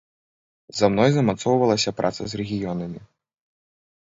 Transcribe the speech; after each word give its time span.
За 0.79 0.85
мной 0.93 1.09
замацоўвалася 1.17 1.93
праца 1.99 2.21
з 2.33 2.41
рэгіёнамі. 2.41 3.01